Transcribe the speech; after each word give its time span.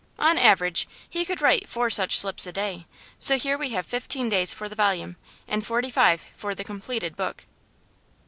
On 0.17 0.31
an 0.35 0.43
average 0.43 0.87
he 1.07 1.23
could 1.25 1.41
write 1.43 1.69
four 1.69 1.91
such 1.91 2.17
slips 2.17 2.47
a 2.47 2.51
day; 2.51 2.87
so 3.19 3.37
here 3.37 3.55
we 3.55 3.69
have 3.69 3.85
fifteen 3.85 4.29
days 4.29 4.51
for 4.51 4.67
the 4.67 4.73
volume, 4.75 5.15
and 5.47 5.63
forty 5.63 5.91
five 5.91 6.25
for 6.35 6.55
the 6.55 6.63
completed 6.63 7.15
book. 7.15 7.45